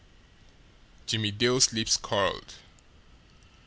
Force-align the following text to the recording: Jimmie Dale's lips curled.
Jimmie 1.05 1.29
Dale's 1.31 1.73
lips 1.73 1.95
curled. 1.95 2.55